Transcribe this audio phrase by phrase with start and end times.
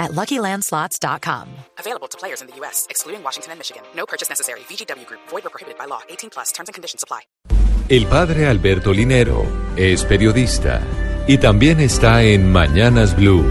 [0.00, 1.46] at LuckyLandSlots.com.
[1.78, 3.82] Available to players in the U.S., excluding Washington and Michigan.
[3.94, 4.60] No purchase necessary.
[4.68, 5.20] VGW Group.
[5.28, 6.00] Void or prohibited by law.
[6.08, 6.50] 18 plus.
[6.52, 7.20] Terms and conditions apply.
[7.88, 9.44] El padre Alberto Linero
[9.76, 10.80] es periodista
[11.26, 13.44] y también está en Mañanas Blue.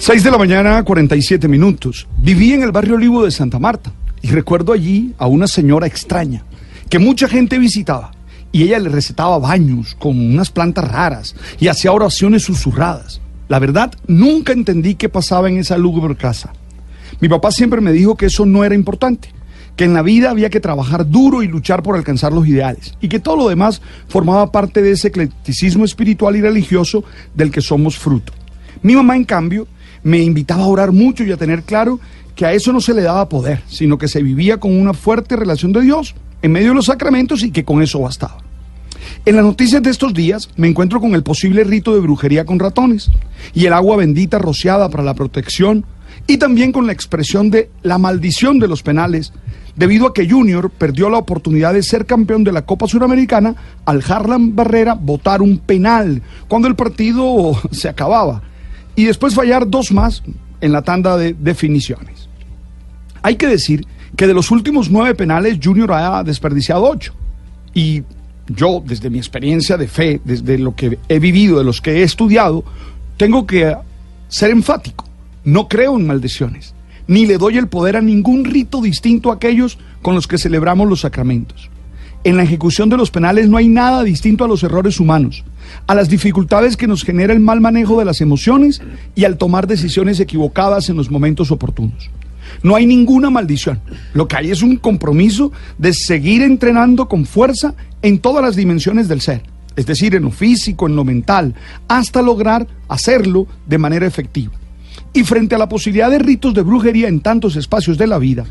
[0.00, 2.06] 6 de la mañana, 47 minutos.
[2.18, 6.44] Viví en el barrio Olivo de Santa Marta y recuerdo allí a una señora extraña
[6.88, 8.12] que mucha gente visitaba
[8.52, 13.20] y ella le recetaba baños con unas plantas raras y hacía oraciones susurradas.
[13.48, 16.52] La verdad, nunca entendí qué pasaba en esa lúgubre casa.
[17.20, 19.30] Mi papá siempre me dijo que eso no era importante,
[19.74, 23.08] que en la vida había que trabajar duro y luchar por alcanzar los ideales, y
[23.08, 27.04] que todo lo demás formaba parte de ese eclecticismo espiritual y religioso
[27.34, 28.32] del que somos fruto.
[28.82, 29.66] Mi mamá, en cambio,
[30.02, 31.98] me invitaba a orar mucho y a tener claro
[32.36, 35.34] que a eso no se le daba poder, sino que se vivía con una fuerte
[35.34, 38.38] relación de Dios en medio de los sacramentos y que con eso bastaba.
[39.24, 42.58] En las noticias de estos días me encuentro con el posible rito de brujería con
[42.58, 43.10] ratones
[43.54, 45.84] y el agua bendita rociada para la protección
[46.26, 49.32] y también con la expresión de la maldición de los penales
[49.76, 54.02] debido a que Junior perdió la oportunidad de ser campeón de la Copa Suramericana al
[54.06, 58.42] Harlan Barrera votar un penal cuando el partido se acababa
[58.96, 60.22] y después fallar dos más
[60.60, 62.28] en la tanda de definiciones.
[63.22, 67.14] Hay que decir que de los últimos nueve penales Junior ha desperdiciado ocho
[67.74, 68.02] y
[68.48, 72.02] yo, desde mi experiencia de fe, desde lo que he vivido, de los que he
[72.02, 72.64] estudiado,
[73.16, 73.76] tengo que
[74.28, 75.04] ser enfático.
[75.44, 76.74] No creo en maldiciones,
[77.06, 80.88] ni le doy el poder a ningún rito distinto a aquellos con los que celebramos
[80.88, 81.70] los sacramentos.
[82.24, 85.44] En la ejecución de los penales no hay nada distinto a los errores humanos,
[85.86, 88.82] a las dificultades que nos genera el mal manejo de las emociones
[89.14, 92.10] y al tomar decisiones equivocadas en los momentos oportunos.
[92.62, 93.80] No hay ninguna maldición.
[94.14, 99.08] Lo que hay es un compromiso de seguir entrenando con fuerza en todas las dimensiones
[99.08, 99.42] del ser,
[99.76, 101.54] es decir, en lo físico, en lo mental,
[101.88, 104.52] hasta lograr hacerlo de manera efectiva.
[105.12, 108.44] Y frente a la posibilidad de ritos de brujería en tantos espacios de la vida,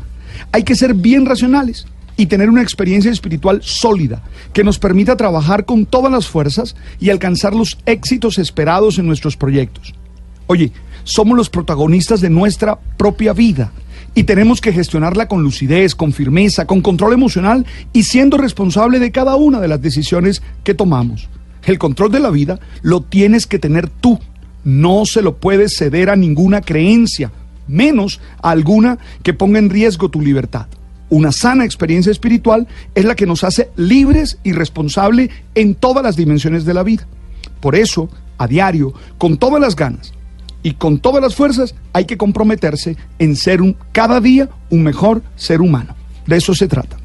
[0.52, 1.86] hay que ser bien racionales
[2.16, 4.22] y tener una experiencia espiritual sólida
[4.52, 9.36] que nos permita trabajar con todas las fuerzas y alcanzar los éxitos esperados en nuestros
[9.36, 9.94] proyectos.
[10.48, 10.72] Oye,
[11.04, 13.70] somos los protagonistas de nuestra propia vida
[14.18, 19.12] y tenemos que gestionarla con lucidez, con firmeza, con control emocional y siendo responsable de
[19.12, 21.28] cada una de las decisiones que tomamos.
[21.64, 24.18] El control de la vida lo tienes que tener tú,
[24.64, 27.30] no se lo puedes ceder a ninguna creencia,
[27.68, 30.66] menos a alguna que ponga en riesgo tu libertad.
[31.10, 36.16] Una sana experiencia espiritual es la que nos hace libres y responsables en todas las
[36.16, 37.06] dimensiones de la vida.
[37.60, 40.12] Por eso, a diario, con todas las ganas,
[40.68, 45.22] y con todas las fuerzas hay que comprometerse en ser un, cada día un mejor
[45.34, 45.96] ser humano.
[46.26, 46.98] De eso se trata.